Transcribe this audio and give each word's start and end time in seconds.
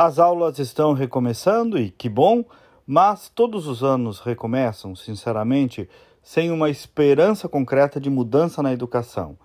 As 0.00 0.20
aulas 0.20 0.60
estão 0.60 0.92
recomeçando 0.92 1.76
e 1.76 1.90
que 1.90 2.08
bom, 2.08 2.44
mas 2.86 3.28
todos 3.28 3.66
os 3.66 3.82
anos 3.82 4.20
recomeçam, 4.20 4.94
sinceramente, 4.94 5.90
sem 6.22 6.52
uma 6.52 6.70
esperança 6.70 7.48
concreta 7.48 7.98
de 7.98 8.08
mudança 8.08 8.62
na 8.62 8.72
educação, 8.72 9.36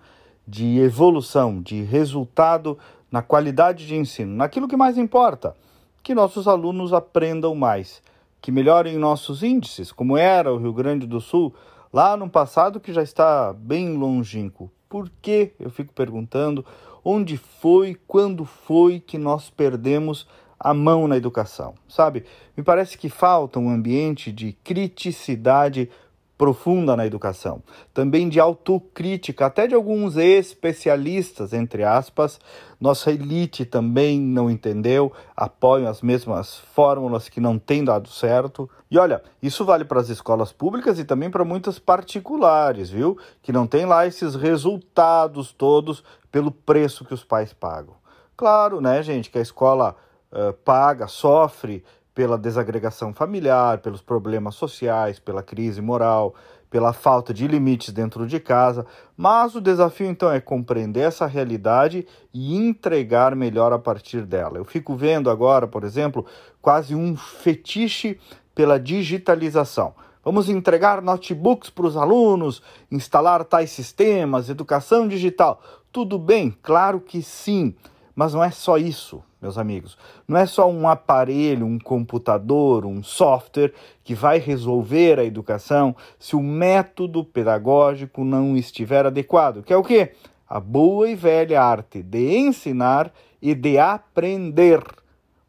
de 0.46 0.78
evolução, 0.78 1.60
de 1.60 1.82
resultado 1.82 2.78
na 3.10 3.20
qualidade 3.20 3.84
de 3.84 3.96
ensino, 3.96 4.32
naquilo 4.32 4.68
que 4.68 4.76
mais 4.76 4.96
importa, 4.96 5.56
que 6.04 6.14
nossos 6.14 6.46
alunos 6.46 6.92
aprendam 6.92 7.56
mais, 7.56 8.00
que 8.40 8.52
melhorem 8.52 8.96
nossos 8.96 9.42
índices, 9.42 9.90
como 9.90 10.16
era 10.16 10.54
o 10.54 10.58
Rio 10.58 10.72
Grande 10.72 11.04
do 11.04 11.20
Sul 11.20 11.52
lá 11.92 12.16
no 12.16 12.30
passado 12.30 12.78
que 12.78 12.92
já 12.92 13.02
está 13.02 13.52
bem 13.52 13.96
longínquo. 13.96 14.70
Por 14.88 15.10
que, 15.20 15.52
eu 15.58 15.68
fico 15.68 15.92
perguntando, 15.92 16.64
onde 17.04 17.36
foi, 17.36 17.96
quando 18.06 18.44
foi 18.44 19.00
que 19.00 19.18
nós 19.18 19.50
perdemos 19.50 20.28
a 20.64 20.72
mão 20.72 21.06
na 21.06 21.14
educação, 21.14 21.74
sabe? 21.86 22.24
Me 22.56 22.62
parece 22.62 22.96
que 22.96 23.10
falta 23.10 23.58
um 23.58 23.68
ambiente 23.68 24.32
de 24.32 24.54
criticidade 24.64 25.90
profunda 26.38 26.96
na 26.96 27.06
educação, 27.06 27.62
também 27.92 28.28
de 28.28 28.40
autocrítica, 28.40 29.46
até 29.46 29.66
de 29.66 29.74
alguns 29.74 30.16
especialistas, 30.16 31.52
entre 31.52 31.84
aspas. 31.84 32.40
Nossa 32.80 33.12
elite 33.12 33.64
também 33.64 34.18
não 34.18 34.50
entendeu, 34.50 35.12
apoiam 35.36 35.88
as 35.88 36.00
mesmas 36.00 36.56
fórmulas 36.56 37.28
que 37.28 37.40
não 37.40 37.58
têm 37.58 37.84
dado 37.84 38.08
certo. 38.08 38.68
E 38.90 38.98
olha, 38.98 39.22
isso 39.42 39.66
vale 39.66 39.84
para 39.84 40.00
as 40.00 40.08
escolas 40.08 40.50
públicas 40.50 40.98
e 40.98 41.04
também 41.04 41.30
para 41.30 41.44
muitas 41.44 41.78
particulares, 41.78 42.90
viu? 42.90 43.18
Que 43.42 43.52
não 43.52 43.66
tem 43.66 43.84
lá 43.84 44.06
esses 44.06 44.34
resultados 44.34 45.52
todos 45.52 46.02
pelo 46.32 46.50
preço 46.50 47.04
que 47.04 47.14
os 47.14 47.22
pais 47.22 47.52
pagam. 47.52 47.94
Claro, 48.36 48.80
né, 48.80 49.02
gente, 49.02 49.30
que 49.30 49.38
a 49.38 49.42
escola 49.42 49.94
uh, 50.34 50.52
paga, 50.64 51.06
sofre 51.06 51.84
pela 52.14 52.36
desagregação 52.38 53.12
familiar, 53.12 53.78
pelos 53.78 54.00
problemas 54.00 54.54
sociais, 54.54 55.18
pela 55.18 55.42
crise 55.42 55.80
moral, 55.80 56.34
pela 56.74 56.92
falta 56.92 57.32
de 57.32 57.46
limites 57.46 57.92
dentro 57.92 58.26
de 58.26 58.40
casa, 58.40 58.84
mas 59.16 59.54
o 59.54 59.60
desafio 59.60 60.08
então 60.08 60.30
é 60.32 60.40
compreender 60.40 61.02
essa 61.02 61.24
realidade 61.24 62.04
e 62.32 62.56
entregar 62.56 63.36
melhor 63.36 63.72
a 63.72 63.78
partir 63.78 64.22
dela. 64.22 64.58
Eu 64.58 64.64
fico 64.64 64.96
vendo 64.96 65.30
agora, 65.30 65.68
por 65.68 65.84
exemplo, 65.84 66.26
quase 66.60 66.92
um 66.92 67.16
fetiche 67.16 68.18
pela 68.54 68.78
digitalização. 68.78 69.94
Vamos 70.24 70.48
entregar 70.48 71.00
notebooks 71.00 71.70
para 71.70 71.86
os 71.86 71.96
alunos, 71.96 72.60
instalar 72.90 73.44
tais 73.44 73.70
sistemas, 73.70 74.48
educação 74.48 75.06
digital. 75.06 75.62
Tudo 75.92 76.18
bem? 76.18 76.56
Claro 76.62 76.98
que 76.98 77.22
sim, 77.22 77.74
mas 78.14 78.34
não 78.34 78.42
é 78.42 78.50
só 78.50 78.76
isso 78.76 79.22
meus 79.44 79.58
amigos. 79.58 79.98
Não 80.26 80.38
é 80.38 80.46
só 80.46 80.68
um 80.70 80.88
aparelho, 80.88 81.66
um 81.66 81.78
computador, 81.78 82.86
um 82.86 83.02
software 83.02 83.74
que 84.02 84.14
vai 84.14 84.38
resolver 84.38 85.20
a 85.20 85.24
educação 85.24 85.94
se 86.18 86.34
o 86.34 86.42
método 86.42 87.22
pedagógico 87.22 88.24
não 88.24 88.56
estiver 88.56 89.04
adequado, 89.04 89.62
que 89.62 89.72
é 89.72 89.76
o 89.76 89.84
quê? 89.84 90.12
A 90.48 90.58
boa 90.58 91.08
e 91.08 91.14
velha 91.14 91.62
arte 91.62 92.02
de 92.02 92.38
ensinar 92.38 93.12
e 93.40 93.54
de 93.54 93.78
aprender. 93.78 94.82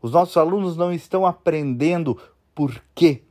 Os 0.01 0.11
nossos 0.11 0.35
alunos 0.35 0.75
não 0.75 0.91
estão 0.91 1.25
aprendendo 1.25 2.17
por 2.53 2.81
quê? 2.93 3.21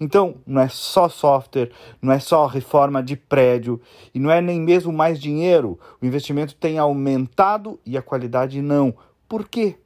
Então, 0.00 0.36
não 0.46 0.62
é 0.62 0.68
só 0.68 1.08
software, 1.08 1.70
não 2.00 2.12
é 2.12 2.20
só 2.20 2.46
reforma 2.46 3.02
de 3.02 3.16
prédio 3.16 3.80
e 4.14 4.20
não 4.20 4.30
é 4.30 4.40
nem 4.40 4.60
mesmo 4.60 4.92
mais 4.92 5.20
dinheiro. 5.20 5.78
O 6.00 6.06
investimento 6.06 6.54
tem 6.54 6.78
aumentado 6.78 7.80
e 7.84 7.96
a 7.96 8.02
qualidade 8.02 8.62
não. 8.62 8.94
Por 9.28 9.48
quê? 9.48 9.76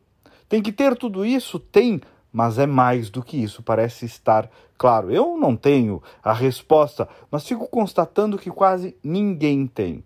Tem 0.49 0.61
que 0.61 0.71
ter 0.71 0.95
tudo 0.97 1.25
isso? 1.25 1.59
Tem, 1.59 1.99
mas 2.31 2.59
é 2.59 2.67
mais 2.67 3.09
do 3.09 3.23
que 3.23 3.43
isso, 3.43 3.63
parece 3.63 4.05
estar 4.05 4.51
claro. 4.77 5.11
Eu 5.11 5.39
não 5.39 5.57
tenho 5.57 6.03
a 6.23 6.33
resposta, 6.33 7.09
mas 7.31 7.47
fico 7.47 7.67
constatando 7.69 8.37
que 8.37 8.51
quase 8.51 8.95
ninguém 9.03 9.67
tem. 9.67 10.05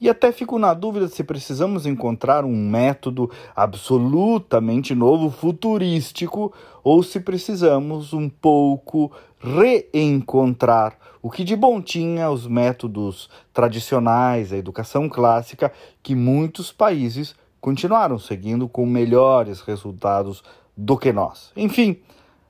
E 0.00 0.08
até 0.08 0.32
fico 0.32 0.58
na 0.58 0.72
dúvida 0.72 1.08
se 1.08 1.22
precisamos 1.22 1.84
encontrar 1.84 2.44
um 2.44 2.56
método 2.56 3.30
absolutamente 3.54 4.94
novo, 4.94 5.30
futurístico, 5.30 6.52
ou 6.82 7.02
se 7.02 7.20
precisamos 7.20 8.14
um 8.14 8.28
pouco 8.28 9.12
reencontrar 9.38 10.96
o 11.22 11.30
que 11.30 11.44
de 11.44 11.54
bom 11.54 11.82
tinha 11.82 12.30
os 12.30 12.46
métodos 12.46 13.28
tradicionais, 13.52 14.52
a 14.52 14.56
educação 14.56 15.08
clássica, 15.08 15.70
que 16.02 16.14
muitos 16.14 16.72
países 16.72 17.34
continuaram 17.60 18.18
seguindo 18.18 18.66
com 18.66 18.86
melhores 18.86 19.60
resultados 19.60 20.42
do 20.74 20.96
que 20.96 21.12
nós. 21.12 21.52
Enfim, 21.54 22.00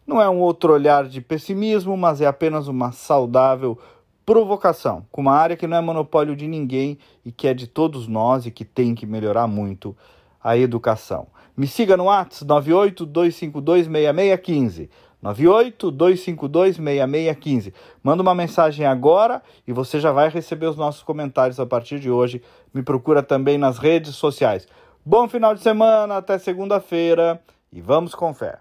não 0.06 0.21
é 0.21 0.28
um 0.28 0.38
outro 0.38 0.72
olhar 0.72 1.09
de 1.09 1.21
pessimismo, 1.21 1.97
mas 1.97 2.21
é 2.21 2.27
apenas 2.27 2.69
uma 2.69 2.92
saudável 2.92 3.77
provocação 4.31 5.05
com 5.11 5.23
uma 5.23 5.35
área 5.35 5.57
que 5.57 5.67
não 5.67 5.77
é 5.77 5.81
monopólio 5.81 6.37
de 6.37 6.47
ninguém 6.47 6.97
e 7.25 7.33
que 7.33 7.49
é 7.49 7.55
de 7.55 7.67
todos 7.67 8.07
nós 8.07 8.47
e 8.47 8.53
que 8.53 8.65
tem 8.65 8.95
que 8.95 9.05
melhorar 9.05 9.49
muito 9.49 9.97
a 10.41 10.57
educação. 10.57 11.27
Me 11.57 11.67
siga 11.67 11.97
no 11.97 12.05
WhatsApp 12.05 12.49
982526615. 12.49 14.89
982526615. 15.21 17.75
Manda 18.05 18.23
uma 18.23 18.33
mensagem 18.33 18.87
agora 18.87 19.43
e 19.67 19.73
você 19.73 19.99
já 19.99 20.13
vai 20.13 20.29
receber 20.29 20.67
os 20.67 20.77
nossos 20.77 21.03
comentários 21.03 21.59
a 21.59 21.67
partir 21.67 21.99
de 21.99 22.09
hoje. 22.09 22.41
Me 22.73 22.85
procura 22.85 23.25
também 23.25 23.59
nas 23.59 23.79
redes 23.79 24.15
sociais. 24.15 24.69
Bom 25.05 25.29
final 25.29 25.57
de 25.57 25.61
semana, 25.61 26.19
até 26.19 26.39
segunda-feira 26.39 27.43
e 27.73 27.81
vamos 27.81 28.15
com 28.15 28.33
fé. 28.33 28.61